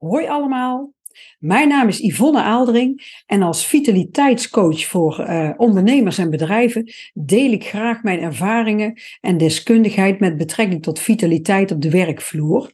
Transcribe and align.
Hoi 0.00 0.26
allemaal, 0.26 0.92
mijn 1.38 1.68
naam 1.68 1.88
is 1.88 1.98
Yvonne 1.98 2.42
Aaldering 2.42 3.22
en 3.26 3.42
als 3.42 3.66
vitaliteitscoach 3.66 4.84
voor 4.84 5.20
uh, 5.20 5.50
ondernemers 5.56 6.18
en 6.18 6.30
bedrijven 6.30 6.92
deel 7.14 7.52
ik 7.52 7.66
graag 7.66 8.02
mijn 8.02 8.20
ervaringen 8.20 9.00
en 9.20 9.38
deskundigheid 9.38 10.20
met 10.20 10.36
betrekking 10.36 10.82
tot 10.82 10.98
vitaliteit 10.98 11.70
op 11.70 11.82
de 11.82 11.90
werkvloer. 11.90 12.72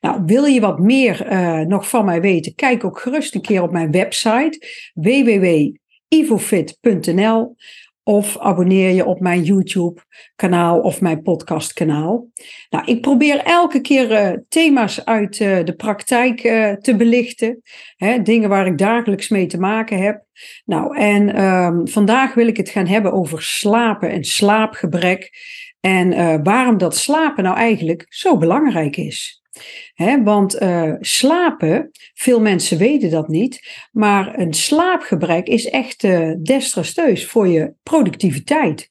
Nou, 0.00 0.22
wil 0.26 0.44
je 0.44 0.60
wat 0.60 0.78
meer 0.78 1.32
uh, 1.32 1.60
nog 1.60 1.88
van 1.88 2.04
mij 2.04 2.20
weten? 2.20 2.54
Kijk 2.54 2.84
ook 2.84 2.98
gerust 2.98 3.34
een 3.34 3.40
keer 3.40 3.62
op 3.62 3.70
mijn 3.70 3.90
website 3.90 4.66
www.ivofit.nl 4.94 5.74
of 8.08 8.38
abonneer 8.38 8.90
je 8.90 9.04
op 9.04 9.20
mijn 9.20 9.42
YouTube-kanaal 9.42 10.80
of 10.80 11.00
mijn 11.00 11.22
podcast-kanaal. 11.22 12.26
Nou, 12.70 12.84
ik 12.84 13.00
probeer 13.00 13.38
elke 13.38 13.80
keer 13.80 14.10
uh, 14.10 14.38
thema's 14.48 15.04
uit 15.04 15.40
uh, 15.40 15.64
de 15.64 15.74
praktijk 15.74 16.44
uh, 16.44 16.72
te 16.72 16.96
belichten. 16.96 17.62
Hè, 17.96 18.22
dingen 18.22 18.48
waar 18.48 18.66
ik 18.66 18.78
dagelijks 18.78 19.28
mee 19.28 19.46
te 19.46 19.58
maken 19.58 19.98
heb. 19.98 20.24
Nou, 20.64 20.96
en 20.96 21.44
um, 21.44 21.88
vandaag 21.88 22.34
wil 22.34 22.46
ik 22.46 22.56
het 22.56 22.68
gaan 22.68 22.86
hebben 22.86 23.12
over 23.12 23.42
slapen 23.42 24.10
en 24.10 24.24
slaapgebrek. 24.24 25.30
En 25.80 26.42
waarom 26.42 26.78
dat 26.78 26.96
slapen 26.96 27.44
nou 27.44 27.56
eigenlijk 27.56 28.06
zo 28.08 28.36
belangrijk 28.36 28.96
is. 28.96 29.42
Want 30.24 30.62
uh, 30.62 30.94
slapen, 31.00 31.90
veel 32.14 32.40
mensen 32.40 32.78
weten 32.78 33.10
dat 33.10 33.28
niet, 33.28 33.86
maar 33.92 34.38
een 34.38 34.54
slaapgebrek 34.54 35.46
is 35.46 35.68
echt 35.68 36.02
uh, 36.02 36.32
desastreus 36.38 37.26
voor 37.26 37.48
je 37.48 37.72
productiviteit. 37.82 38.90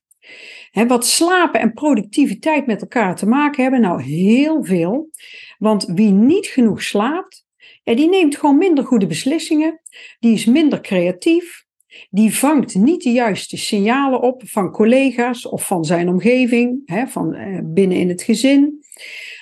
Wat 0.87 1.05
slapen 1.05 1.59
en 1.59 1.73
productiviteit 1.73 2.65
met 2.65 2.81
elkaar 2.81 3.15
te 3.15 3.27
maken 3.27 3.61
hebben, 3.61 3.81
nou 3.81 4.01
heel 4.01 4.63
veel. 4.63 5.09
Want 5.57 5.85
wie 5.85 6.11
niet 6.11 6.47
genoeg 6.47 6.83
slaapt, 6.83 7.45
die 7.83 8.09
neemt 8.09 8.37
gewoon 8.37 8.57
minder 8.57 8.83
goede 8.83 9.07
beslissingen, 9.07 9.81
die 10.19 10.33
is 10.33 10.45
minder 10.45 10.81
creatief, 10.81 11.65
die 12.09 12.35
vangt 12.35 12.75
niet 12.75 13.03
de 13.03 13.11
juiste 13.11 13.57
signalen 13.57 14.21
op 14.21 14.41
van 14.45 14.71
collega's 14.71 15.47
of 15.47 15.67
van 15.67 15.85
zijn 15.85 16.09
omgeving, 16.09 16.81
van 17.07 17.35
uh, 17.35 17.59
binnen 17.63 17.97
in 17.97 18.09
het 18.09 18.21
gezin. 18.21 18.83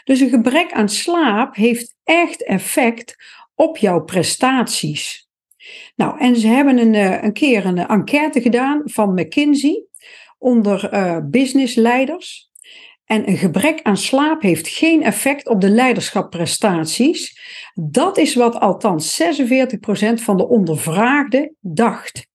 Dus 0.04 0.20
een 0.20 0.30
gebrek 0.30 0.72
aan 0.72 0.90
slaap 0.90 1.56
heeft 1.56 1.96
echt 2.04 2.44
effect 2.44 3.16
op 3.56 3.78
jouw 3.78 4.04
prestaties. 4.04 5.28
Nou, 5.96 6.20
en 6.20 6.36
ze 6.36 6.48
hebben 6.48 6.78
een, 6.78 6.94
eh, 6.94 7.24
een 7.24 7.34
keer 7.34 7.66
een 7.66 7.78
enquête 7.78 8.42
gedaan 8.42 8.82
van 8.86 9.14
McKinsey 9.14 9.86
onder 10.38 10.94
uh, 10.94 11.18
businessleiders. 11.24 12.52
En 13.06 13.30
een 13.30 13.38
gebrek 13.38 13.82
aan 13.82 13.98
slaap 13.98 14.42
heeft 14.42 14.68
geen 14.68 15.04
effect 15.04 15.48
op 15.48 15.62
de 15.62 15.70
leiderschapprestaties. 15.70 17.40
Dat 17.74 18.18
is 18.18 18.36
wat 18.36 18.60
althans 18.60 19.22
46% 19.22 20.22
van 20.22 20.38
de 20.38 20.48
ondervraagden 20.48 21.56
dacht. 21.60 22.32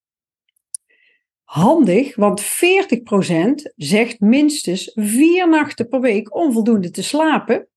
Handig, 1.48 2.16
want 2.16 2.42
40% 2.42 3.72
zegt 3.76 4.20
minstens 4.20 4.92
vier 4.94 5.48
nachten 5.48 5.88
per 5.88 6.00
week 6.00 6.34
onvoldoende 6.34 6.90
te 6.90 7.02
slapen. 7.02 7.68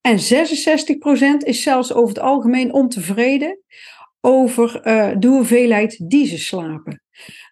En 0.00 0.18
66% 0.18 1.36
is 1.38 1.62
zelfs 1.62 1.92
over 1.92 2.08
het 2.08 2.18
algemeen 2.18 2.72
ontevreden 2.72 3.60
over 4.20 4.86
uh, 4.86 5.12
de 5.18 5.26
hoeveelheid 5.26 6.10
die 6.10 6.26
ze 6.26 6.38
slapen. 6.38 7.02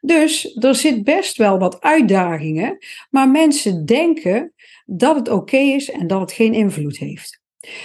Dus 0.00 0.56
er 0.60 0.74
zit 0.74 1.04
best 1.04 1.36
wel 1.36 1.58
wat 1.58 1.80
uitdagingen, 1.80 2.78
maar 3.10 3.28
mensen 3.28 3.86
denken 3.86 4.52
dat 4.84 5.16
het 5.16 5.28
oké 5.28 5.56
is 5.56 5.90
en 5.90 6.06
dat 6.06 6.20
het 6.20 6.32
geen 6.32 6.54
invloed 6.54 6.98
heeft. 6.98 7.40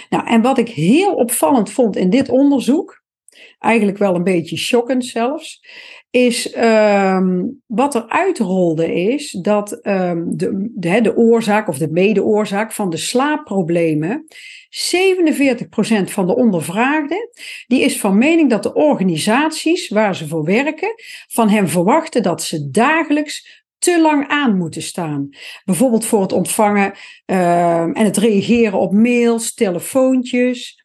Nou, 0.08 0.26
en 0.26 0.42
wat 0.42 0.58
ik 0.58 0.68
heel 0.68 1.14
opvallend 1.14 1.70
vond 1.70 1.96
in 1.96 2.10
dit 2.10 2.28
onderzoek, 2.28 3.02
eigenlijk 3.58 3.98
wel 3.98 4.14
een 4.14 4.24
beetje 4.24 4.56
shockend 4.56 5.04
zelfs, 5.04 5.60
is 6.10 6.56
um, 6.56 7.62
wat 7.66 7.94
er 7.94 8.08
uitrolde 8.08 8.94
is 8.94 9.30
dat 9.30 9.86
um, 9.86 10.36
de, 10.36 10.70
de, 10.74 11.00
de 11.00 11.16
oorzaak 11.16 11.68
of 11.68 11.78
de 11.78 11.90
mede-oorzaak 11.90 12.72
van 12.72 12.90
de 12.90 12.96
slaapproblemen, 12.96 14.26
47% 14.28 16.04
van 16.04 16.26
de 16.26 16.36
ondervraagden, 16.36 17.30
die 17.66 17.80
is 17.80 18.00
van 18.00 18.18
mening 18.18 18.50
dat 18.50 18.62
de 18.62 18.74
organisaties 18.74 19.88
waar 19.88 20.16
ze 20.16 20.28
voor 20.28 20.44
werken, 20.44 20.94
van 21.28 21.48
hen 21.48 21.68
verwachten 21.68 22.22
dat 22.22 22.42
ze 22.42 22.70
dagelijks 22.70 23.64
te 23.78 24.00
lang 24.00 24.28
aan 24.28 24.56
moeten 24.56 24.82
staan. 24.82 25.28
Bijvoorbeeld 25.64 26.04
voor 26.04 26.20
het 26.20 26.32
ontvangen 26.32 26.92
uh, 27.26 27.80
en 27.80 28.04
het 28.04 28.16
reageren 28.16 28.78
op 28.78 28.92
mails, 28.92 29.54
telefoontjes. 29.54 30.77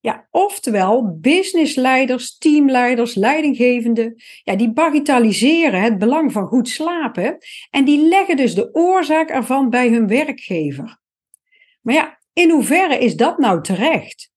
Ja, 0.00 0.28
oftewel, 0.30 1.18
businessleiders, 1.18 2.38
teamleiders, 2.38 3.14
leidinggevenden, 3.14 4.22
ja, 4.42 4.56
die 4.56 4.72
bagatelliseren 4.72 5.82
het 5.82 5.98
belang 5.98 6.32
van 6.32 6.46
goed 6.46 6.68
slapen 6.68 7.38
en 7.70 7.84
die 7.84 8.08
leggen 8.08 8.36
dus 8.36 8.54
de 8.54 8.74
oorzaak 8.74 9.30
ervan 9.30 9.70
bij 9.70 9.88
hun 9.88 10.06
werkgever. 10.06 11.00
Maar 11.80 11.94
ja, 11.94 12.20
in 12.32 12.50
hoeverre 12.50 12.98
is 12.98 13.16
dat 13.16 13.38
nou 13.38 13.62
terecht? 13.62 14.32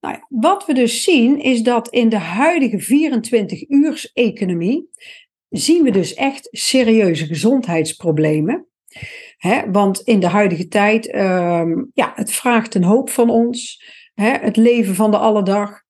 Nou 0.00 0.18
wat 0.28 0.66
we 0.66 0.74
dus 0.74 1.02
zien 1.02 1.40
is 1.40 1.62
dat 1.62 1.88
in 1.88 2.08
de 2.08 2.18
huidige 2.18 2.80
24-uurs-economie 2.80 4.88
zien 5.48 5.82
we 5.82 5.90
dus 5.90 6.14
echt 6.14 6.48
serieuze 6.50 7.26
gezondheidsproblemen. 7.26 8.66
Hè, 9.42 9.70
want 9.70 10.00
in 10.00 10.20
de 10.20 10.26
huidige 10.26 10.68
tijd, 10.68 11.14
um, 11.14 11.90
ja, 11.94 12.12
het 12.14 12.32
vraagt 12.32 12.74
een 12.74 12.84
hoop 12.84 13.10
van 13.10 13.30
ons. 13.30 13.84
Hè, 14.14 14.30
het 14.30 14.56
leven 14.56 14.94
van 14.94 15.10
de 15.10 15.16
alledag. 15.16 15.80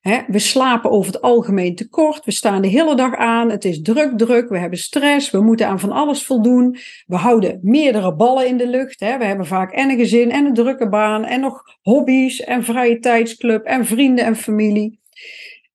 Hè, 0.00 0.18
we 0.26 0.38
slapen 0.38 0.90
over 0.90 1.12
het 1.12 1.22
algemeen 1.22 1.74
tekort. 1.74 2.24
We 2.24 2.32
staan 2.32 2.62
de 2.62 2.68
hele 2.68 2.94
dag 2.94 3.14
aan. 3.14 3.50
Het 3.50 3.64
is 3.64 3.82
druk, 3.82 4.18
druk. 4.18 4.48
We 4.48 4.58
hebben 4.58 4.78
stress. 4.78 5.30
We 5.30 5.40
moeten 5.40 5.66
aan 5.66 5.80
van 5.80 5.92
alles 5.92 6.24
voldoen. 6.24 6.76
We 7.06 7.16
houden 7.16 7.58
meerdere 7.62 8.14
ballen 8.14 8.46
in 8.46 8.56
de 8.56 8.68
lucht. 8.68 9.00
Hè. 9.00 9.18
We 9.18 9.24
hebben 9.24 9.46
vaak 9.46 9.72
en 9.72 9.90
een 9.90 9.98
gezin 9.98 10.30
en 10.30 10.46
een 10.46 10.54
drukke 10.54 10.88
baan. 10.88 11.24
En 11.24 11.40
nog 11.40 11.62
hobby's 11.82 12.40
en 12.40 12.64
vrije 12.64 12.98
tijdsclub 12.98 13.64
en 13.64 13.86
vrienden 13.86 14.24
en 14.24 14.36
familie. 14.36 15.00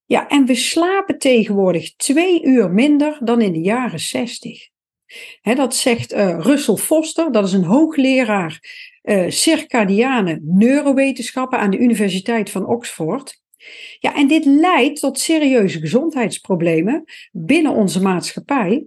Ja, 0.05 0.27
en 0.27 0.45
we 0.45 0.55
slapen 0.55 1.17
tegenwoordig 1.17 1.95
twee 1.95 2.43
uur 2.43 2.71
minder 2.71 3.17
dan 3.23 3.41
in 3.41 3.53
de 3.53 3.61
jaren 3.61 3.99
zestig 3.99 4.73
dat 5.41 5.75
zegt 5.75 6.13
uh, 6.13 6.39
Russell 6.39 6.75
Foster, 6.75 7.31
dat 7.31 7.47
is 7.47 7.53
een 7.53 7.63
hoogleraar 7.63 8.59
uh, 9.03 9.29
circadiane 9.29 10.39
neurowetenschappen 10.43 11.59
aan 11.59 11.71
de 11.71 11.77
Universiteit 11.77 12.49
van 12.49 12.67
Oxford. 12.67 13.43
Ja, 13.99 14.15
en 14.15 14.27
dit 14.27 14.45
leidt 14.45 14.99
tot 14.99 15.19
serieuze 15.19 15.79
gezondheidsproblemen 15.79 17.03
binnen 17.31 17.71
onze 17.71 18.01
maatschappij. 18.01 18.85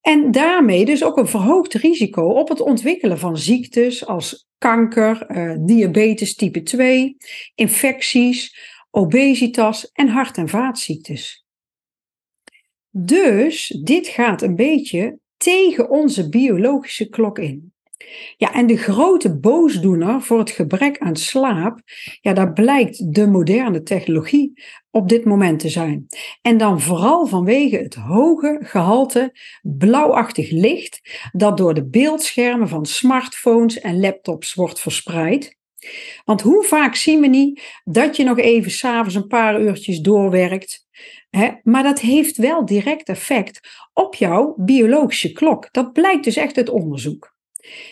En 0.00 0.30
daarmee 0.30 0.84
dus 0.84 1.04
ook 1.04 1.16
een 1.16 1.28
verhoogd 1.28 1.74
risico 1.74 2.22
op 2.22 2.48
het 2.48 2.60
ontwikkelen 2.60 3.18
van 3.18 3.38
ziektes 3.38 4.06
als 4.06 4.48
kanker, 4.58 5.30
uh, 5.30 5.56
diabetes 5.60 6.34
type 6.34 6.62
2, 6.62 7.16
infecties, 7.54 8.58
obesitas 8.90 9.90
en 9.92 10.08
hart- 10.08 10.36
en 10.36 10.48
vaatziektes. 10.48 11.44
Dus 12.90 13.80
dit 13.84 14.06
gaat 14.06 14.42
een 14.42 14.56
beetje 14.56 15.18
tegen 15.38 15.90
onze 15.90 16.28
biologische 16.28 17.08
klok 17.08 17.38
in. 17.38 17.72
Ja, 18.36 18.52
en 18.52 18.66
de 18.66 18.76
grote 18.76 19.38
boosdoener 19.38 20.22
voor 20.22 20.38
het 20.38 20.50
gebrek 20.50 20.98
aan 20.98 21.16
slaap, 21.16 21.80
ja, 22.20 22.32
daar 22.32 22.52
blijkt 22.52 23.14
de 23.14 23.26
moderne 23.26 23.82
technologie 23.82 24.62
op 24.90 25.08
dit 25.08 25.24
moment 25.24 25.60
te 25.60 25.68
zijn. 25.68 26.06
En 26.42 26.56
dan 26.56 26.80
vooral 26.80 27.26
vanwege 27.26 27.76
het 27.76 27.94
hoge 27.94 28.58
gehalte 28.62 29.38
blauwachtig 29.62 30.50
licht 30.50 31.28
dat 31.32 31.56
door 31.56 31.74
de 31.74 31.88
beeldschermen 31.88 32.68
van 32.68 32.86
smartphones 32.86 33.80
en 33.80 34.00
laptops 34.00 34.54
wordt 34.54 34.80
verspreid. 34.80 35.56
Want 36.24 36.40
hoe 36.40 36.64
vaak 36.64 36.94
zien 36.94 37.20
we 37.20 37.26
niet 37.26 37.80
dat 37.84 38.16
je 38.16 38.24
nog 38.24 38.38
even 38.38 38.70
s'avonds 38.70 39.14
een 39.14 39.26
paar 39.26 39.60
uurtjes 39.60 40.00
doorwerkt, 40.00 40.86
maar 41.62 41.82
dat 41.82 42.00
heeft 42.00 42.36
wel 42.36 42.64
direct 42.64 43.08
effect 43.08 43.60
op 43.92 44.14
jouw 44.14 44.54
biologische 44.56 45.32
klok. 45.32 45.68
Dat 45.72 45.92
blijkt 45.92 46.24
dus 46.24 46.36
echt 46.36 46.56
uit 46.56 46.68
onderzoek. 46.68 47.36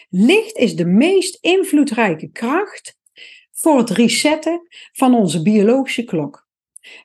Licht 0.09 0.57
is 0.57 0.77
de 0.77 0.87
meest 0.87 1.39
invloedrijke 1.41 2.31
kracht 2.33 2.97
voor 3.53 3.79
het 3.79 3.91
resetten 3.91 4.69
van 4.93 5.15
onze 5.15 5.43
biologische 5.43 6.05
klok. 6.05 6.47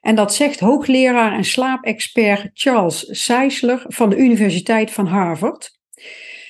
En 0.01 0.15
dat 0.15 0.33
zegt 0.33 0.59
hoogleraar 0.59 1.33
en 1.33 1.43
slaapexpert 1.43 2.49
Charles 2.53 3.05
Seisler 3.23 3.83
van 3.87 4.09
de 4.09 4.15
Universiteit 4.15 4.91
van 4.91 5.05
Harvard. 5.05 5.79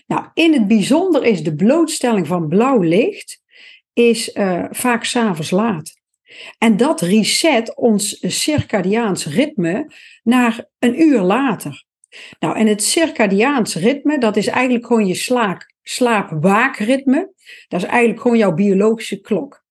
Nou, 0.07 0.25
in 0.33 0.53
het 0.53 0.67
bijzonder 0.67 1.23
is 1.23 1.43
de 1.43 1.55
blootstelling 1.55 2.27
van 2.27 2.47
blauw 2.47 2.81
licht 2.81 3.41
is 3.93 4.35
uh, 4.35 4.65
vaak 4.69 5.03
s'avonds 5.03 5.51
laat. 5.51 6.00
En 6.57 6.77
dat 6.77 7.01
reset 7.01 7.75
ons 7.75 8.17
circadiaans 8.41 9.25
ritme 9.25 9.93
naar 10.23 10.65
een 10.79 11.01
uur 11.01 11.21
later. 11.21 11.85
Nou, 12.39 12.57
en 12.57 12.67
het 12.67 12.83
circadiaans 12.83 13.75
ritme, 13.75 14.17
dat 14.17 14.37
is 14.37 14.47
eigenlijk 14.47 14.85
gewoon 14.85 15.07
je 15.07 15.15
slaap, 15.15 15.73
slaap 15.83 16.29
Dat 17.67 17.81
is 17.81 17.83
eigenlijk 17.83 18.21
gewoon 18.21 18.37
jouw 18.37 18.53
biologische 18.53 19.21
klok. 19.21 19.63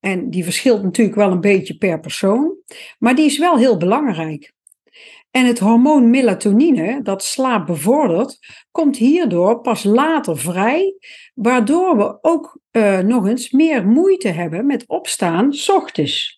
En 0.00 0.30
die 0.30 0.44
verschilt 0.44 0.82
natuurlijk 0.82 1.16
wel 1.16 1.30
een 1.30 1.40
beetje 1.40 1.76
per 1.76 2.00
persoon, 2.00 2.56
maar 2.98 3.14
die 3.14 3.26
is 3.26 3.38
wel 3.38 3.58
heel 3.58 3.76
belangrijk. 3.76 4.54
En 5.36 5.46
het 5.46 5.58
hormoon 5.58 6.10
melatonine, 6.10 7.02
dat 7.02 7.24
slaap 7.24 7.66
bevordert, 7.66 8.38
komt 8.70 8.96
hierdoor 8.96 9.60
pas 9.60 9.84
later 9.84 10.38
vrij, 10.38 10.94
waardoor 11.34 11.96
we 11.96 12.18
ook 12.20 12.60
uh, 12.72 12.98
nog 12.98 13.26
eens 13.26 13.50
meer 13.50 13.86
moeite 13.86 14.28
hebben 14.28 14.66
met 14.66 14.86
opstaan 14.86 15.52
s 15.52 15.68
ochtends. 15.68 16.35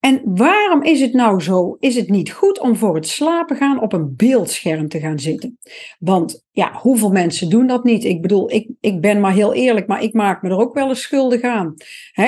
En 0.00 0.20
waarom 0.24 0.82
is 0.82 1.00
het 1.00 1.12
nou 1.12 1.40
zo? 1.40 1.76
Is 1.80 1.96
het 1.96 2.08
niet 2.08 2.32
goed 2.32 2.60
om 2.60 2.76
voor 2.76 2.94
het 2.94 3.08
slapen 3.08 3.56
gaan 3.56 3.80
op 3.80 3.92
een 3.92 4.16
beeldscherm 4.16 4.88
te 4.88 5.00
gaan 5.00 5.18
zitten? 5.18 5.58
Want 5.98 6.46
ja, 6.50 6.72
hoeveel 6.72 7.10
mensen 7.10 7.50
doen 7.50 7.66
dat 7.66 7.84
niet? 7.84 8.04
Ik 8.04 8.22
bedoel, 8.22 8.52
ik, 8.52 8.70
ik 8.80 9.00
ben 9.00 9.20
maar 9.20 9.32
heel 9.32 9.54
eerlijk, 9.54 9.86
maar 9.86 10.02
ik 10.02 10.12
maak 10.12 10.42
me 10.42 10.48
er 10.48 10.58
ook 10.58 10.74
wel 10.74 10.88
eens 10.88 11.02
schuldig 11.02 11.42
aan. 11.42 11.74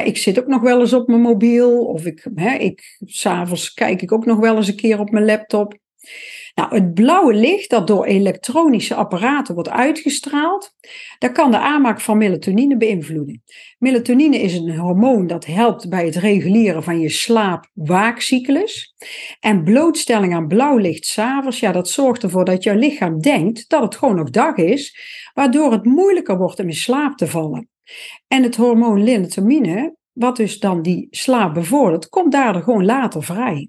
ik 0.04 0.16
zit 0.16 0.38
ook 0.38 0.46
nog 0.46 0.62
wel 0.62 0.80
eens 0.80 0.92
op 0.92 1.08
mijn 1.08 1.20
mobiel 1.20 1.84
of 1.84 2.06
ik, 2.06 2.28
he, 2.34 2.54
ik, 2.54 2.98
s'avonds 3.04 3.72
kijk 3.72 4.02
ik 4.02 4.12
ook 4.12 4.24
nog 4.24 4.38
wel 4.38 4.56
eens 4.56 4.68
een 4.68 4.76
keer 4.76 4.98
op 4.98 5.10
mijn 5.10 5.24
laptop. 5.24 5.78
Nou, 6.54 6.74
het 6.74 6.94
blauwe 6.94 7.34
licht 7.34 7.70
dat 7.70 7.86
door 7.86 8.04
elektronische 8.04 8.94
apparaten 8.94 9.54
wordt 9.54 9.70
uitgestraald, 9.70 10.74
dat 11.18 11.32
kan 11.32 11.50
de 11.50 11.58
aanmaak 11.58 12.00
van 12.00 12.18
melatonine 12.18 12.76
beïnvloeden. 12.76 13.42
Melatonine 13.78 14.38
is 14.38 14.54
een 14.54 14.78
hormoon 14.78 15.26
dat 15.26 15.46
helpt 15.46 15.88
bij 15.88 16.04
het 16.04 16.16
reguleren 16.16 16.82
van 16.82 17.00
je 17.00 17.08
slaap-waakcyclus. 17.08 18.94
En 19.40 19.64
blootstelling 19.64 20.34
aan 20.34 20.46
blauw 20.46 20.76
licht 20.76 21.06
s'avonds, 21.06 21.60
ja, 21.60 21.72
dat 21.72 21.88
zorgt 21.88 22.22
ervoor 22.22 22.44
dat 22.44 22.62
jouw 22.62 22.76
lichaam 22.76 23.20
denkt 23.20 23.68
dat 23.68 23.82
het 23.82 23.96
gewoon 23.96 24.16
nog 24.16 24.30
dag 24.30 24.56
is, 24.56 24.98
waardoor 25.34 25.72
het 25.72 25.84
moeilijker 25.84 26.38
wordt 26.38 26.60
om 26.60 26.66
in 26.66 26.74
slaap 26.74 27.16
te 27.16 27.26
vallen. 27.26 27.68
En 28.28 28.42
het 28.42 28.56
hormoon 28.56 29.04
melatonine, 29.04 29.96
wat 30.12 30.36
dus 30.36 30.58
dan 30.58 30.82
die 30.82 31.06
slaap 31.10 31.54
bevordert, 31.54 32.08
komt 32.08 32.32
daardoor 32.32 32.62
gewoon 32.62 32.84
later 32.84 33.22
vrij. 33.22 33.68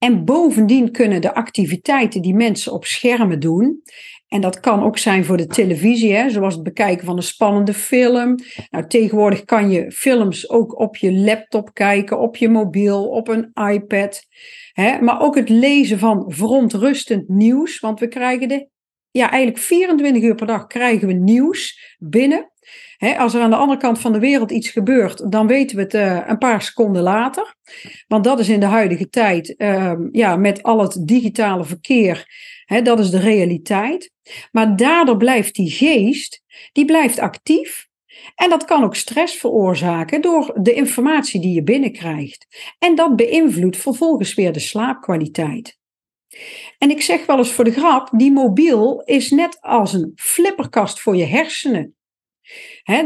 En 0.00 0.24
bovendien 0.24 0.92
kunnen 0.92 1.20
de 1.20 1.34
activiteiten 1.34 2.22
die 2.22 2.34
mensen 2.34 2.72
op 2.72 2.84
schermen 2.84 3.40
doen, 3.40 3.82
en 4.28 4.40
dat 4.40 4.60
kan 4.60 4.82
ook 4.82 4.98
zijn 4.98 5.24
voor 5.24 5.36
de 5.36 5.46
televisie, 5.46 6.14
hè, 6.14 6.30
zoals 6.30 6.54
het 6.54 6.62
bekijken 6.62 7.06
van 7.06 7.16
een 7.16 7.22
spannende 7.22 7.74
film. 7.74 8.38
Nou, 8.70 8.86
tegenwoordig 8.86 9.44
kan 9.44 9.70
je 9.70 9.92
films 9.92 10.50
ook 10.50 10.78
op 10.78 10.96
je 10.96 11.12
laptop 11.12 11.74
kijken, 11.74 12.18
op 12.18 12.36
je 12.36 12.48
mobiel, 12.48 13.08
op 13.08 13.28
een 13.28 13.50
iPad. 13.72 14.22
Hè, 14.72 15.00
maar 15.00 15.20
ook 15.20 15.34
het 15.34 15.48
lezen 15.48 15.98
van 15.98 16.24
verontrustend 16.28 17.28
nieuws, 17.28 17.80
want 17.80 18.00
we 18.00 18.08
krijgen 18.08 18.48
de, 18.48 18.68
ja, 19.10 19.30
eigenlijk 19.30 19.62
24 19.62 20.22
uur 20.22 20.34
per 20.34 20.46
dag 20.46 20.66
krijgen 20.66 21.06
we 21.08 21.14
nieuws 21.14 21.96
binnen 21.98 22.50
als 23.00 23.34
er 23.34 23.42
aan 23.42 23.50
de 23.50 23.56
andere 23.56 23.78
kant 23.78 23.98
van 23.98 24.12
de 24.12 24.18
wereld 24.18 24.50
iets 24.50 24.68
gebeurt, 24.68 25.32
dan 25.32 25.46
weten 25.46 25.76
we 25.76 25.82
het 25.82 25.94
uh, 25.94 26.20
een 26.26 26.38
paar 26.38 26.62
seconden 26.62 27.02
later. 27.02 27.54
Want 28.08 28.24
dat 28.24 28.38
is 28.38 28.48
in 28.48 28.60
de 28.60 28.66
huidige 28.66 29.08
tijd, 29.08 29.54
uh, 29.56 29.92
ja, 30.12 30.36
met 30.36 30.62
al 30.62 30.80
het 30.80 30.98
digitale 31.06 31.64
verkeer, 31.64 32.26
dat 32.82 32.98
is 32.98 33.10
de 33.10 33.18
realiteit. 33.18 34.12
Maar 34.52 34.76
daardoor 34.76 35.16
blijft 35.16 35.54
die 35.54 35.70
geest, 35.70 36.42
die 36.72 36.84
blijft 36.84 37.18
actief. 37.18 37.88
En 38.34 38.50
dat 38.50 38.64
kan 38.64 38.84
ook 38.84 38.94
stress 38.94 39.36
veroorzaken 39.36 40.20
door 40.20 40.56
de 40.62 40.72
informatie 40.72 41.40
die 41.40 41.54
je 41.54 41.62
binnenkrijgt. 41.62 42.46
En 42.78 42.94
dat 42.94 43.16
beïnvloedt 43.16 43.76
vervolgens 43.76 44.34
weer 44.34 44.52
de 44.52 44.60
slaapkwaliteit. 44.60 45.78
En 46.78 46.90
ik 46.90 47.02
zeg 47.02 47.26
wel 47.26 47.38
eens 47.38 47.52
voor 47.52 47.64
de 47.64 47.72
grap, 47.72 48.08
die 48.12 48.32
mobiel 48.32 49.00
is 49.00 49.30
net 49.30 49.58
als 49.60 49.92
een 49.92 50.12
flipperkast 50.14 51.00
voor 51.00 51.16
je 51.16 51.24
hersenen 51.24 51.94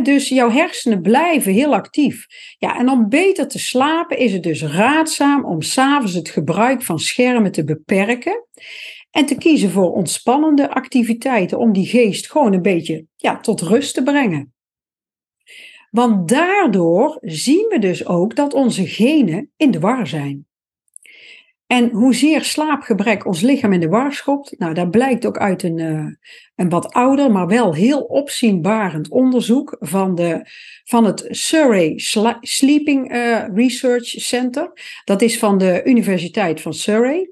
dus 0.03 0.29
jouw 0.29 0.51
hersenen 0.51 1.03
blijven 1.03 1.53
heel 1.53 1.75
actief. 1.75 2.27
Ja, 2.59 2.79
en 2.79 2.89
om 2.89 3.09
beter 3.09 3.49
te 3.49 3.59
slapen 3.59 4.19
is 4.19 4.33
het 4.33 4.43
dus 4.43 4.63
raadzaam 4.63 5.45
om 5.45 5.63
s'avonds 5.63 6.15
het 6.15 6.29
gebruik 6.29 6.83
van 6.83 6.99
schermen 6.99 7.53
te 7.53 7.65
beperken. 7.65 8.47
En 9.11 9.27
te 9.27 9.35
kiezen 9.35 9.71
voor 9.71 9.93
ontspannende 9.93 10.71
activiteiten 10.71 11.59
om 11.59 11.73
die 11.73 11.87
geest 11.87 12.31
gewoon 12.31 12.53
een 12.53 12.63
beetje 12.63 13.07
ja, 13.17 13.41
tot 13.41 13.61
rust 13.61 13.95
te 13.95 14.03
brengen. 14.03 14.55
Want 15.91 16.29
daardoor 16.29 17.19
zien 17.21 17.67
we 17.69 17.79
dus 17.79 18.07
ook 18.07 18.37
dat 18.37 18.55
onze 18.55 18.87
genen 18.87 19.53
in 19.57 19.71
de 19.71 19.81
war 19.81 20.07
zijn. 20.07 20.47
En 21.75 21.91
hoezeer 21.91 22.45
slaapgebrek 22.45 23.27
ons 23.27 23.41
lichaam 23.41 23.73
in 23.73 23.81
de 23.81 23.89
war 23.89 24.13
schopt, 24.13 24.59
nou, 24.59 24.75
dat 24.75 24.91
blijkt 24.91 25.27
ook 25.27 25.39
uit 25.39 25.63
een, 25.63 25.79
uh, 25.79 26.07
een 26.55 26.69
wat 26.69 26.93
ouder, 26.93 27.31
maar 27.31 27.47
wel 27.47 27.75
heel 27.75 28.01
opzienbarend 28.01 29.09
onderzoek 29.09 29.77
van, 29.81 30.15
de, 30.15 30.47
van 30.85 31.05
het 31.05 31.27
Surrey 31.29 31.93
Sleeping 32.41 33.13
uh, 33.13 33.45
Research 33.55 34.07
Center. 34.07 34.73
Dat 35.05 35.23
is 35.23 35.39
van 35.39 35.59
de 35.59 35.83
Universiteit 35.85 36.61
van 36.61 36.75
Surrey. 36.75 37.31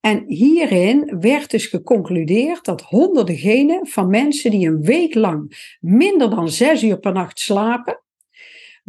En 0.00 0.24
hierin 0.26 1.16
werd 1.20 1.50
dus 1.50 1.66
geconcludeerd 1.66 2.64
dat 2.64 2.82
honderden 2.82 3.36
genen 3.36 3.86
van 3.86 4.10
mensen 4.10 4.50
die 4.50 4.68
een 4.68 4.82
week 4.82 5.14
lang 5.14 5.76
minder 5.80 6.30
dan 6.30 6.48
zes 6.48 6.82
uur 6.82 6.98
per 6.98 7.12
nacht 7.12 7.38
slapen, 7.38 8.00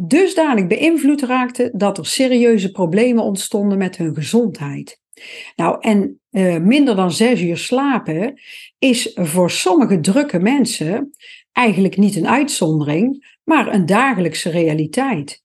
dusdanig 0.07 0.67
beïnvloed 0.67 1.21
raakten 1.21 1.71
dat 1.77 1.97
er 1.97 2.05
serieuze 2.05 2.71
problemen 2.71 3.23
ontstonden 3.23 3.77
met 3.77 3.97
hun 3.97 4.15
gezondheid. 4.15 4.99
Nou, 5.55 5.77
en 5.79 6.19
uh, 6.31 6.57
minder 6.57 6.95
dan 6.95 7.11
zes 7.11 7.41
uur 7.41 7.57
slapen 7.57 8.41
is 8.79 9.11
voor 9.13 9.51
sommige 9.51 9.99
drukke 9.99 10.39
mensen 10.39 11.11
eigenlijk 11.51 11.97
niet 11.97 12.15
een 12.15 12.27
uitzondering, 12.27 13.37
maar 13.43 13.73
een 13.73 13.85
dagelijkse 13.85 14.49
realiteit. 14.49 15.43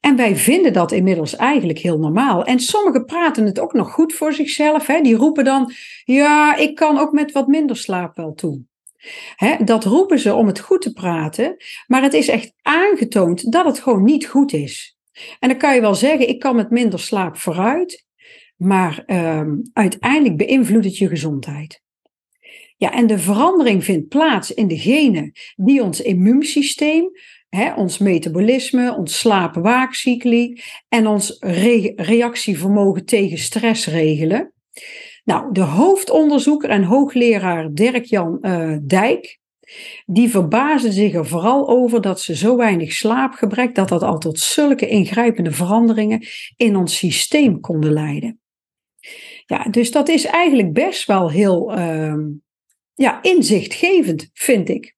En 0.00 0.16
wij 0.16 0.36
vinden 0.36 0.72
dat 0.72 0.92
inmiddels 0.92 1.36
eigenlijk 1.36 1.78
heel 1.78 1.98
normaal. 1.98 2.44
En 2.44 2.60
sommigen 2.60 3.04
praten 3.04 3.44
het 3.44 3.60
ook 3.60 3.72
nog 3.72 3.92
goed 3.92 4.12
voor 4.12 4.32
zichzelf. 4.32 4.86
Hè? 4.86 5.00
Die 5.00 5.16
roepen 5.16 5.44
dan: 5.44 5.72
Ja, 6.04 6.56
ik 6.56 6.74
kan 6.74 6.98
ook 6.98 7.12
met 7.12 7.32
wat 7.32 7.46
minder 7.46 7.76
slaap 7.76 8.16
wel 8.16 8.34
toe 8.34 8.64
dat 9.64 9.84
roepen 9.84 10.18
ze 10.18 10.34
om 10.34 10.46
het 10.46 10.60
goed 10.60 10.82
te 10.82 10.92
praten, 10.92 11.56
maar 11.86 12.02
het 12.02 12.14
is 12.14 12.28
echt 12.28 12.52
aangetoond 12.62 13.52
dat 13.52 13.64
het 13.64 13.78
gewoon 13.78 14.04
niet 14.04 14.26
goed 14.26 14.52
is. 14.52 14.96
En 15.38 15.48
dan 15.48 15.58
kan 15.58 15.74
je 15.74 15.80
wel 15.80 15.94
zeggen, 15.94 16.28
ik 16.28 16.38
kan 16.38 16.56
met 16.56 16.70
minder 16.70 16.98
slaap 16.98 17.36
vooruit, 17.36 18.04
maar 18.56 19.02
um, 19.06 19.62
uiteindelijk 19.72 20.36
beïnvloedt 20.36 20.84
het 20.84 20.98
je 20.98 21.08
gezondheid. 21.08 21.84
Ja, 22.76 22.92
en 22.92 23.06
de 23.06 23.18
verandering 23.18 23.84
vindt 23.84 24.08
plaats 24.08 24.54
in 24.54 24.68
de 24.68 24.78
genen 24.78 25.32
die 25.56 25.82
ons 25.82 26.00
immuunsysteem, 26.00 27.10
ons 27.76 27.98
metabolisme, 27.98 28.96
ons 28.96 29.18
slaap-waakcycli 29.18 30.60
en 30.88 31.06
ons 31.06 31.36
reactievermogen 31.96 33.04
tegen 33.04 33.38
stress 33.38 33.86
regelen. 33.86 34.52
Nou, 35.26 35.52
de 35.52 35.60
hoofdonderzoeker 35.60 36.70
en 36.70 36.82
hoogleraar 36.82 37.72
Dirk-Jan 37.72 38.38
uh, 38.42 38.76
Dijk, 38.82 39.38
die 40.04 40.30
verbaasde 40.30 40.92
zich 40.92 41.14
er 41.14 41.26
vooral 41.26 41.68
over 41.68 42.00
dat 42.00 42.20
ze 42.20 42.36
zo 42.36 42.56
weinig 42.56 42.92
slaapgebrek, 42.92 43.74
dat 43.74 43.88
dat 43.88 44.02
al 44.02 44.18
tot 44.18 44.38
zulke 44.38 44.88
ingrijpende 44.88 45.50
veranderingen 45.50 46.26
in 46.56 46.76
ons 46.76 46.96
systeem 46.96 47.60
konden 47.60 47.92
leiden. 47.92 48.40
Ja, 49.46 49.64
dus 49.64 49.90
dat 49.90 50.08
is 50.08 50.24
eigenlijk 50.24 50.72
best 50.72 51.06
wel 51.06 51.30
heel 51.30 51.78
uh, 51.78 52.14
ja, 52.94 53.22
inzichtgevend, 53.22 54.30
vind 54.32 54.68
ik. 54.68 54.96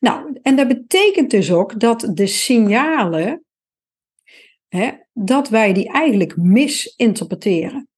Nou, 0.00 0.38
en 0.42 0.56
dat 0.56 0.68
betekent 0.68 1.30
dus 1.30 1.52
ook 1.52 1.80
dat 1.80 2.10
de 2.14 2.26
signalen, 2.26 3.44
hè, 4.68 4.90
dat 5.12 5.48
wij 5.48 5.72
die 5.72 5.88
eigenlijk 5.88 6.36
misinterpreteren. 6.36 7.88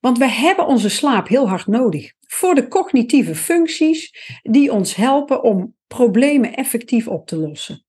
Want 0.00 0.18
we 0.18 0.28
hebben 0.28 0.66
onze 0.66 0.88
slaap 0.88 1.28
heel 1.28 1.48
hard 1.48 1.66
nodig 1.66 2.12
voor 2.26 2.54
de 2.54 2.68
cognitieve 2.68 3.34
functies 3.34 4.14
die 4.42 4.72
ons 4.72 4.94
helpen 4.94 5.42
om 5.42 5.74
problemen 5.86 6.54
effectief 6.54 7.08
op 7.08 7.26
te 7.26 7.36
lossen. 7.36 7.84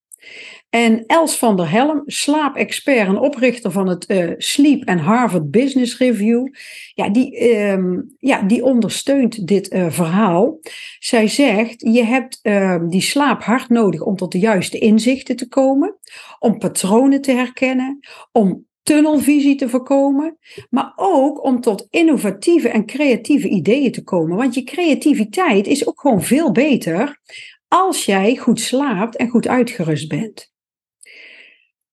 En 0.70 1.06
Els 1.06 1.38
van 1.38 1.56
der 1.56 1.70
Helm, 1.70 2.02
slaapexpert 2.06 3.08
en 3.08 3.18
oprichter 3.18 3.70
van 3.70 3.88
het 3.88 4.10
uh, 4.10 4.32
Sleep 4.36 4.88
and 4.88 5.00
Harvard 5.00 5.50
Business 5.50 5.98
Review, 5.98 6.46
ja, 6.94 7.08
die, 7.08 7.56
um, 7.56 8.16
ja, 8.18 8.42
die 8.42 8.64
ondersteunt 8.64 9.46
dit 9.46 9.72
uh, 9.72 9.86
verhaal. 9.90 10.58
Zij 10.98 11.28
zegt, 11.28 11.80
je 11.80 12.04
hebt 12.04 12.38
uh, 12.42 12.78
die 12.88 13.00
slaap 13.00 13.42
hard 13.42 13.68
nodig 13.68 14.00
om 14.00 14.16
tot 14.16 14.32
de 14.32 14.38
juiste 14.38 14.78
inzichten 14.78 15.36
te 15.36 15.48
komen, 15.48 15.98
om 16.38 16.58
patronen 16.58 17.20
te 17.20 17.32
herkennen, 17.32 17.98
om 18.32 18.66
tunnelvisie 18.84 19.54
te 19.54 19.68
voorkomen, 19.68 20.38
maar 20.70 20.92
ook 20.96 21.44
om 21.44 21.60
tot 21.60 21.86
innovatieve 21.90 22.68
en 22.68 22.86
creatieve 22.86 23.48
ideeën 23.48 23.92
te 23.92 24.02
komen. 24.02 24.36
Want 24.36 24.54
je 24.54 24.62
creativiteit 24.62 25.66
is 25.66 25.86
ook 25.86 26.00
gewoon 26.00 26.22
veel 26.22 26.52
beter 26.52 27.20
als 27.68 28.04
jij 28.04 28.36
goed 28.36 28.60
slaapt 28.60 29.16
en 29.16 29.28
goed 29.28 29.48
uitgerust 29.48 30.08
bent. 30.08 30.52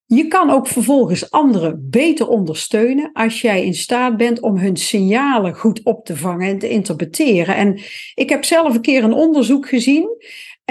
Je 0.05 0.27
kan 0.27 0.49
ook 0.49 0.67
vervolgens 0.67 1.31
anderen 1.31 1.89
beter 1.89 2.27
ondersteunen 2.27 3.09
als 3.13 3.41
jij 3.41 3.65
in 3.65 3.73
staat 3.73 4.17
bent 4.17 4.39
om 4.39 4.57
hun 4.57 4.77
signalen 4.77 5.55
goed 5.55 5.83
op 5.83 6.05
te 6.05 6.17
vangen 6.17 6.47
en 6.47 6.59
te 6.59 6.69
interpreteren. 6.69 7.55
En 7.55 7.79
ik 8.15 8.29
heb 8.29 8.43
zelf 8.43 8.75
een 8.75 8.81
keer 8.81 9.03
een 9.03 9.13
onderzoek 9.13 9.67
gezien 9.67 10.09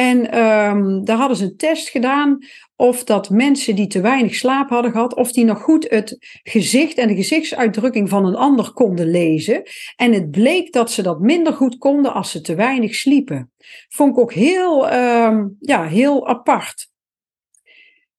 En 0.01 0.39
um, 0.39 1.05
daar 1.05 1.17
hadden 1.17 1.37
ze 1.37 1.45
een 1.45 1.57
test 1.57 1.89
gedaan 1.89 2.39
of 2.77 3.05
dat 3.05 3.31
mensen 3.31 3.77
die 3.77 3.87
te 3.87 4.01
weinig 4.01 4.35
slaap 4.35 4.69
hadden 4.69 4.91
gehad, 4.91 5.15
of 5.15 5.33
die 5.33 5.45
nog 5.45 5.63
goed 5.63 5.91
het 5.91 6.41
gezicht 6.43 6.99
en 6.99 7.09
de 7.09 7.15
gezichtsuitdrukking 7.15 8.09
van 8.09 8.27
een 8.27 8.35
ander 8.35 8.73
konden 8.73 9.11
lezen. 9.11 9.63
En 9.97 10.13
het 10.13 10.31
bleek 10.31 10.73
dat 10.73 10.91
ze 10.91 11.03
dat 11.03 11.21
minder 11.21 11.53
goed 11.53 11.79
konden 11.79 12.13
als 12.13 12.31
ze 12.31 12.41
te 12.41 12.55
weinig 12.55 12.95
sliepen. 12.95 13.53
Vond 13.89 14.13
ik 14.13 14.19
ook 14.19 14.33
heel, 14.33 14.93
um, 14.93 15.57
ja, 15.61 15.85
heel 15.85 16.29
apart. 16.29 16.89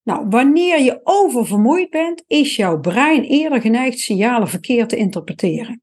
Nou, 0.03 0.25
wanneer 0.29 0.81
je 0.81 0.99
oververmoeid 1.03 1.89
bent, 1.89 2.23
is 2.27 2.55
jouw 2.55 2.79
brein 2.79 3.23
eerder 3.23 3.61
geneigd 3.61 3.99
signalen 3.99 4.47
verkeerd 4.47 4.89
te 4.89 4.95
interpreteren. 4.95 5.81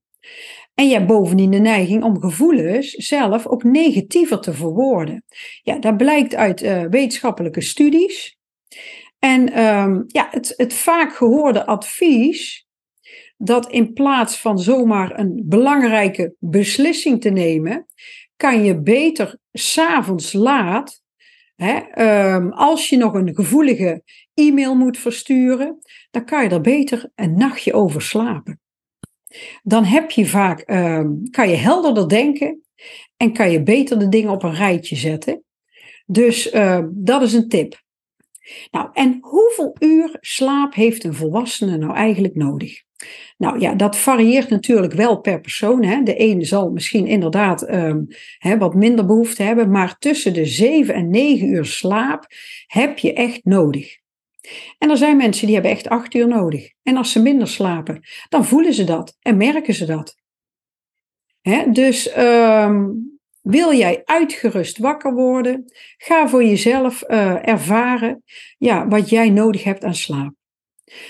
En 0.79 0.89
je 0.89 0.95
hebt 0.95 1.07
bovendien 1.07 1.51
de 1.51 1.59
neiging 1.59 2.03
om 2.03 2.21
gevoelens 2.21 2.91
zelf 2.91 3.47
ook 3.47 3.65
negatiever 3.65 4.41
te 4.41 4.53
verwoorden. 4.53 5.25
Ja, 5.63 5.79
dat 5.79 5.97
blijkt 5.97 6.35
uit 6.35 6.63
uh, 6.63 6.83
wetenschappelijke 6.91 7.61
studies. 7.61 8.39
En 9.19 9.67
um, 9.67 10.05
ja, 10.07 10.29
het, 10.31 10.55
het 10.57 10.75
vaak 10.75 11.17
gehoorde 11.17 11.67
advies 11.67 12.67
dat 13.37 13.71
in 13.71 13.93
plaats 13.93 14.41
van 14.41 14.59
zomaar 14.59 15.19
een 15.19 15.43
belangrijke 15.45 16.35
beslissing 16.39 17.21
te 17.21 17.31
nemen, 17.31 17.87
kan 18.37 18.65
je 18.65 18.83
beter 18.83 19.39
s'avonds 19.53 20.33
laat, 20.33 21.03
hè, 21.57 22.05
um, 22.35 22.53
als 22.53 22.89
je 22.89 22.97
nog 22.97 23.15
een 23.15 23.35
gevoelige 23.35 24.03
e-mail 24.35 24.75
moet 24.75 24.99
versturen, 24.99 25.79
dan 26.11 26.25
kan 26.25 26.43
je 26.43 26.49
er 26.49 26.61
beter 26.61 27.11
een 27.15 27.35
nachtje 27.35 27.73
over 27.73 28.03
slapen. 28.03 28.61
Dan 29.63 29.85
heb 29.85 30.11
je 30.11 30.27
vaak, 30.27 30.71
um, 30.71 31.31
kan 31.31 31.49
je 31.49 31.57
helderder 31.57 32.09
denken 32.09 32.63
en 33.17 33.33
kan 33.33 33.51
je 33.51 33.63
beter 33.63 33.99
de 33.99 34.09
dingen 34.09 34.31
op 34.31 34.43
een 34.43 34.55
rijtje 34.55 34.97
zetten. 34.97 35.43
Dus 36.07 36.53
uh, 36.53 36.85
dat 36.91 37.23
is 37.23 37.33
een 37.33 37.49
tip. 37.49 37.83
Nou, 38.71 38.89
en 38.93 39.19
hoeveel 39.21 39.77
uur 39.79 40.17
slaap 40.21 40.75
heeft 40.75 41.05
een 41.05 41.15
volwassene 41.15 41.77
nou 41.77 41.95
eigenlijk 41.95 42.35
nodig? 42.35 42.83
Nou 43.37 43.61
ja, 43.61 43.75
dat 43.75 43.97
varieert 43.97 44.49
natuurlijk 44.49 44.93
wel 44.93 45.21
per 45.21 45.41
persoon. 45.41 45.85
Hè. 45.85 46.03
De 46.03 46.15
ene 46.15 46.45
zal 46.45 46.71
misschien 46.71 47.07
inderdaad 47.07 47.71
um, 47.71 48.07
hè, 48.39 48.59
wat 48.59 48.75
minder 48.75 49.07
behoefte 49.07 49.43
hebben, 49.43 49.71
maar 49.71 49.99
tussen 49.99 50.35
de 50.35 50.45
7 50.45 50.95
en 50.95 51.11
9 51.11 51.49
uur 51.49 51.65
slaap 51.65 52.27
heb 52.67 52.99
je 52.99 53.13
echt 53.13 53.45
nodig. 53.45 53.99
En 54.79 54.91
er 54.91 54.97
zijn 54.97 55.17
mensen 55.17 55.45
die 55.47 55.55
hebben 55.55 55.73
echt 55.73 55.89
8 55.89 56.15
uur 56.15 56.29
nodig. 56.29 56.73
En 56.83 56.97
als 56.97 57.13
ze 57.13 57.23
minder 57.23 57.49
slapen, 57.49 58.01
dan 58.29 58.45
voelen 58.45 58.75
ze 58.75 58.85
dat 58.85 59.17
en 59.21 59.37
merken 59.37 59.75
ze 59.75 59.87
dat. 59.87 60.17
Hè, 61.41 61.71
dus 61.71 62.17
um, 62.19 63.19
wil 63.41 63.73
jij 63.73 64.03
uitgerust 64.05 64.79
wakker 64.79 65.15
worden? 65.15 65.65
Ga 65.97 66.29
voor 66.29 66.45
jezelf 66.45 67.05
uh, 67.09 67.49
ervaren 67.49 68.23
ja, 68.59 68.89
wat 68.89 69.09
jij 69.09 69.31
nodig 69.31 69.65
hebt 69.65 69.85
aan 69.85 69.95
slaap. 69.95 70.35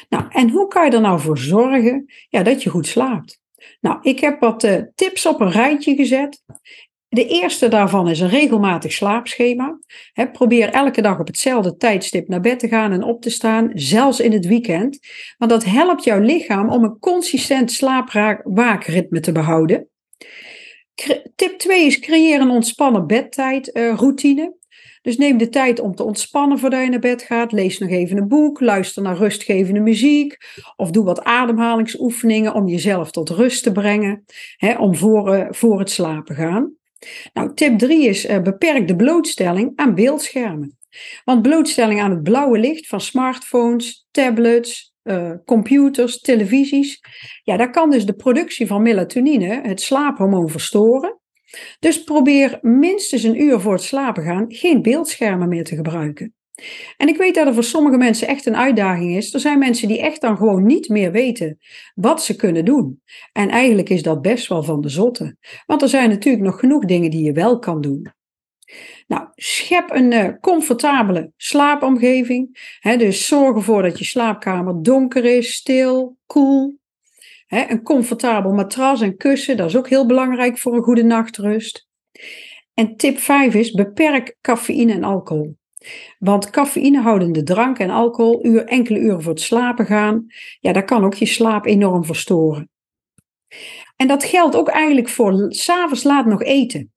Nou, 0.08 0.24
en 0.28 0.50
hoe 0.50 0.68
kan 0.68 0.84
je 0.84 0.90
er 0.90 1.00
nou 1.00 1.20
voor 1.20 1.38
zorgen 1.38 2.12
ja, 2.28 2.42
dat 2.42 2.62
je 2.62 2.70
goed 2.70 2.86
slaapt? 2.86 3.40
Nou, 3.80 3.98
ik 4.02 4.20
heb 4.20 4.40
wat 4.40 4.64
uh, 4.64 4.82
tips 4.94 5.26
op 5.26 5.40
een 5.40 5.50
rijtje 5.50 5.94
gezet. 5.94 6.42
De 7.10 7.26
eerste 7.26 7.68
daarvan 7.68 8.08
is 8.08 8.20
een 8.20 8.28
regelmatig 8.28 8.92
slaapschema. 8.92 9.78
He, 10.12 10.30
probeer 10.30 10.70
elke 10.70 11.02
dag 11.02 11.18
op 11.18 11.26
hetzelfde 11.26 11.76
tijdstip 11.76 12.28
naar 12.28 12.40
bed 12.40 12.58
te 12.58 12.68
gaan 12.68 12.92
en 12.92 13.02
op 13.02 13.22
te 13.22 13.30
staan, 13.30 13.70
zelfs 13.74 14.20
in 14.20 14.32
het 14.32 14.46
weekend. 14.46 14.98
Want 15.38 15.50
dat 15.50 15.64
helpt 15.64 16.04
jouw 16.04 16.20
lichaam 16.20 16.70
om 16.70 16.84
een 16.84 16.98
consistent 16.98 17.72
slaapwaakritme 17.72 19.20
te 19.20 19.32
behouden. 19.32 19.88
Tip 21.34 21.58
2 21.58 21.86
is 21.86 21.98
creëer 21.98 22.40
een 22.40 22.50
ontspannen 22.50 23.06
bedtijd 23.06 23.70
uh, 23.76 23.94
routine. 23.94 24.56
Dus 25.02 25.16
neem 25.16 25.38
de 25.38 25.48
tijd 25.48 25.80
om 25.80 25.94
te 25.94 26.04
ontspannen 26.04 26.58
voordat 26.58 26.82
je 26.82 26.88
naar 26.88 26.98
bed 26.98 27.22
gaat. 27.22 27.52
Lees 27.52 27.78
nog 27.78 27.90
even 27.90 28.16
een 28.16 28.28
boek, 28.28 28.60
luister 28.60 29.02
naar 29.02 29.16
rustgevende 29.16 29.80
muziek. 29.80 30.36
Of 30.76 30.90
doe 30.90 31.04
wat 31.04 31.24
ademhalingsoefeningen 31.24 32.54
om 32.54 32.68
jezelf 32.68 33.10
tot 33.10 33.30
rust 33.30 33.62
te 33.62 33.72
brengen. 33.72 34.24
Om 34.78 34.96
voor, 34.96 35.36
uh, 35.36 35.46
voor 35.50 35.78
het 35.78 35.90
slapen 35.90 36.34
gaan. 36.34 36.77
Nou, 37.32 37.54
tip 37.54 37.78
3 37.78 38.08
is 38.08 38.26
uh, 38.26 38.42
beperk 38.42 38.88
de 38.88 38.96
blootstelling 38.96 39.72
aan 39.74 39.94
beeldschermen. 39.94 40.78
Want 41.24 41.42
blootstelling 41.42 42.00
aan 42.00 42.10
het 42.10 42.22
blauwe 42.22 42.58
licht 42.58 42.86
van 42.86 43.00
smartphones, 43.00 44.06
tablets, 44.10 44.94
uh, 45.04 45.32
computers, 45.44 46.20
televisies. 46.20 47.00
Ja, 47.42 47.56
dat 47.56 47.70
kan 47.70 47.90
dus 47.90 48.06
de 48.06 48.14
productie 48.14 48.66
van 48.66 48.82
melatonine, 48.82 49.60
het 49.62 49.80
slaaphormoon, 49.80 50.48
verstoren. 50.48 51.20
Dus 51.78 52.04
probeer 52.04 52.58
minstens 52.60 53.22
een 53.22 53.40
uur 53.40 53.60
voor 53.60 53.72
het 53.72 53.82
slapen 53.82 54.22
gaan 54.22 54.44
geen 54.48 54.82
beeldschermen 54.82 55.48
meer 55.48 55.64
te 55.64 55.76
gebruiken. 55.76 56.34
En 56.96 57.08
ik 57.08 57.16
weet 57.16 57.34
dat 57.34 57.46
er 57.46 57.54
voor 57.54 57.64
sommige 57.64 57.96
mensen 57.96 58.28
echt 58.28 58.46
een 58.46 58.56
uitdaging 58.56 59.16
is. 59.16 59.34
Er 59.34 59.40
zijn 59.40 59.58
mensen 59.58 59.88
die 59.88 60.00
echt 60.00 60.20
dan 60.20 60.36
gewoon 60.36 60.66
niet 60.66 60.88
meer 60.88 61.12
weten 61.12 61.58
wat 61.94 62.22
ze 62.22 62.36
kunnen 62.36 62.64
doen. 62.64 63.02
En 63.32 63.48
eigenlijk 63.48 63.88
is 63.88 64.02
dat 64.02 64.22
best 64.22 64.46
wel 64.46 64.62
van 64.62 64.80
de 64.80 64.88
zotte. 64.88 65.36
Want 65.66 65.82
er 65.82 65.88
zijn 65.88 66.08
natuurlijk 66.08 66.44
nog 66.44 66.60
genoeg 66.60 66.84
dingen 66.84 67.10
die 67.10 67.24
je 67.24 67.32
wel 67.32 67.58
kan 67.58 67.80
doen. 67.80 68.12
Nou, 69.06 69.28
schep 69.34 69.90
een 69.90 70.12
uh, 70.12 70.28
comfortabele 70.40 71.32
slaapomgeving. 71.36 72.76
Dus 72.80 73.26
zorg 73.26 73.56
ervoor 73.56 73.82
dat 73.82 73.98
je 73.98 74.04
slaapkamer 74.04 74.82
donker 74.82 75.24
is, 75.24 75.54
stil, 75.54 76.16
koel. 76.26 76.78
Een 77.48 77.82
comfortabel 77.82 78.52
matras 78.52 79.00
en 79.00 79.16
kussen, 79.16 79.56
dat 79.56 79.68
is 79.68 79.76
ook 79.76 79.88
heel 79.88 80.06
belangrijk 80.06 80.58
voor 80.58 80.74
een 80.74 80.82
goede 80.82 81.02
nachtrust. 81.02 81.88
En 82.74 82.96
tip 82.96 83.18
5 83.18 83.54
is: 83.54 83.70
beperk 83.70 84.36
cafeïne 84.40 84.92
en 84.92 85.04
alcohol. 85.04 85.56
Want 86.18 86.50
cafeïnehoudende 86.50 87.42
drank 87.42 87.78
en 87.78 87.90
alcohol, 87.90 88.46
uur, 88.46 88.64
enkele 88.64 88.98
uren 88.98 89.22
voor 89.22 89.32
het 89.32 89.42
slapen 89.42 89.86
gaan, 89.86 90.26
ja, 90.60 90.72
dat 90.72 90.84
kan 90.84 91.04
ook 91.04 91.14
je 91.14 91.26
slaap 91.26 91.66
enorm 91.66 92.04
verstoren. 92.04 92.70
En 93.96 94.06
dat 94.06 94.24
geldt 94.24 94.56
ook 94.56 94.68
eigenlijk 94.68 95.08
voor 95.08 95.46
s'avonds 95.48 96.02
laat 96.02 96.26
nog 96.26 96.42
eten. 96.42 96.92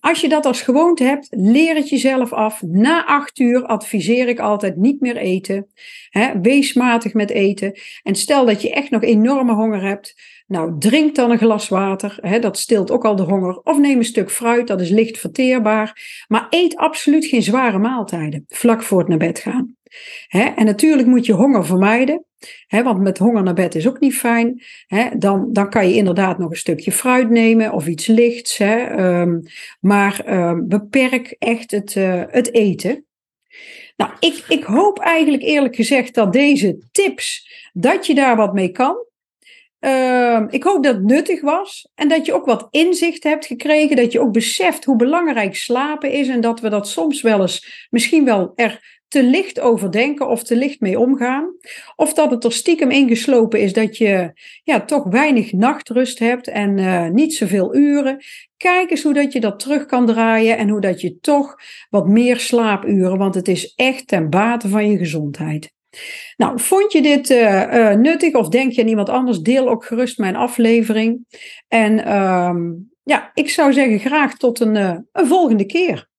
Als 0.00 0.20
je 0.20 0.28
dat 0.28 0.46
als 0.46 0.62
gewoonte 0.62 1.04
hebt, 1.04 1.26
leer 1.30 1.74
het 1.74 1.88
jezelf 1.88 2.32
af. 2.32 2.62
Na 2.62 3.06
acht 3.06 3.38
uur 3.38 3.66
adviseer 3.66 4.28
ik 4.28 4.38
altijd 4.38 4.76
niet 4.76 5.00
meer 5.00 5.16
eten. 5.16 5.66
He, 6.08 6.40
wees 6.40 6.74
matig 6.74 7.14
met 7.14 7.30
eten. 7.30 7.78
En 8.02 8.14
stel 8.14 8.46
dat 8.46 8.62
je 8.62 8.72
echt 8.72 8.90
nog 8.90 9.02
enorme 9.02 9.54
honger 9.54 9.82
hebt. 9.82 10.14
Nou, 10.52 10.78
drink 10.78 11.14
dan 11.14 11.30
een 11.30 11.38
glas 11.38 11.68
water. 11.68 12.18
He, 12.20 12.38
dat 12.38 12.58
stilt 12.58 12.90
ook 12.90 13.04
al 13.04 13.16
de 13.16 13.22
honger. 13.22 13.60
Of 13.62 13.78
neem 13.78 13.98
een 13.98 14.04
stuk 14.04 14.30
fruit, 14.30 14.66
dat 14.66 14.80
is 14.80 14.90
licht 14.90 15.18
verteerbaar. 15.18 16.24
Maar 16.28 16.46
eet 16.50 16.76
absoluut 16.76 17.24
geen 17.24 17.42
zware 17.42 17.78
maaltijden 17.78 18.44
vlak 18.48 18.82
voor 18.82 18.98
het 18.98 19.08
naar 19.08 19.18
bed 19.18 19.38
gaan. 19.38 19.76
en 20.28 20.64
natuurlijk 20.64 21.08
moet 21.08 21.26
je 21.26 21.32
honger 21.32 21.66
vermijden 21.66 22.24
want 22.68 23.00
met 23.00 23.18
honger 23.18 23.42
naar 23.42 23.54
bed 23.54 23.74
is 23.74 23.88
ook 23.88 24.00
niet 24.00 24.14
fijn. 24.14 24.62
dan, 25.16 25.52
dan 25.52 25.70
kan 25.70 25.88
je 25.88 25.94
inderdaad 25.94 26.38
nog 26.38 26.50
een 26.50 26.56
stukje 26.56 26.92
fruit 26.92 27.30
nemen 27.30 27.72
of 27.72 27.86
iets 27.86 28.06
lichts. 28.06 28.58
Um, 28.60 29.42
maar 29.80 30.22
um, 30.28 30.68
beperk 30.68 31.36
echt 31.38 31.70
het, 31.70 31.94
uh, 31.94 32.22
het 32.28 32.54
eten. 32.54 33.04
Nou, 33.96 34.10
ik, 34.20 34.44
ik 34.48 34.64
hoop 34.64 34.98
eigenlijk 34.98 35.42
eerlijk 35.42 35.74
gezegd 35.74 36.14
dat 36.14 36.32
deze 36.32 36.78
tips, 36.92 37.50
dat 37.72 38.06
je 38.06 38.14
daar 38.14 38.36
wat 38.36 38.54
mee 38.54 38.70
kan. 38.70 38.96
Uh, 39.84 40.42
ik 40.48 40.62
hoop 40.62 40.82
dat 40.82 40.94
het 40.94 41.04
nuttig 41.04 41.40
was 41.40 41.88
en 41.94 42.08
dat 42.08 42.26
je 42.26 42.34
ook 42.34 42.46
wat 42.46 42.66
inzicht 42.70 43.24
hebt 43.24 43.46
gekregen, 43.46 43.96
dat 43.96 44.12
je 44.12 44.20
ook 44.20 44.32
beseft 44.32 44.84
hoe 44.84 44.96
belangrijk 44.96 45.56
slapen 45.56 46.10
is 46.10 46.28
en 46.28 46.40
dat 46.40 46.60
we 46.60 46.68
dat 46.68 46.88
soms 46.88 47.22
wel 47.22 47.40
eens 47.40 47.86
misschien 47.90 48.24
wel 48.24 48.52
er 48.54 49.00
te 49.12 49.22
licht 49.22 49.60
over 49.60 49.90
denken 49.90 50.28
of 50.28 50.42
te 50.42 50.56
licht 50.56 50.80
mee 50.80 50.98
omgaan. 50.98 51.56
Of 51.96 52.14
dat 52.14 52.30
het 52.30 52.44
er 52.44 52.52
stiekem 52.52 52.90
ingeslopen 52.90 53.60
is 53.60 53.72
dat 53.72 53.96
je 53.96 54.32
ja, 54.64 54.80
toch 54.80 55.04
weinig 55.04 55.52
nachtrust 55.52 56.18
hebt 56.18 56.48
en 56.48 56.78
uh, 56.78 57.08
niet 57.08 57.34
zoveel 57.34 57.76
uren. 57.76 58.22
Kijk 58.56 58.90
eens 58.90 59.02
hoe 59.02 59.14
dat 59.14 59.32
je 59.32 59.40
dat 59.40 59.58
terug 59.58 59.86
kan 59.86 60.06
draaien 60.06 60.58
en 60.58 60.68
hoe 60.68 60.80
dat 60.80 61.00
je 61.00 61.18
toch 61.18 61.56
wat 61.90 62.08
meer 62.08 62.38
slaapuren, 62.38 63.18
want 63.18 63.34
het 63.34 63.48
is 63.48 63.72
echt 63.76 64.08
ten 64.08 64.30
bate 64.30 64.68
van 64.68 64.90
je 64.90 64.98
gezondheid. 64.98 65.72
Nou, 66.36 66.60
vond 66.60 66.92
je 66.92 67.02
dit 67.02 67.30
uh, 67.30 67.62
uh, 67.72 67.94
nuttig 67.94 68.34
of 68.34 68.48
denk 68.48 68.72
je 68.72 68.82
aan 68.82 68.88
iemand 68.88 69.08
anders? 69.08 69.38
Deel 69.38 69.68
ook 69.68 69.84
gerust 69.84 70.18
mijn 70.18 70.36
aflevering. 70.36 71.26
En 71.68 72.14
um, 72.16 72.90
ja, 73.02 73.30
ik 73.34 73.50
zou 73.50 73.72
zeggen 73.72 73.98
graag 73.98 74.36
tot 74.36 74.60
een, 74.60 74.76
een 75.12 75.26
volgende 75.26 75.66
keer. 75.66 76.10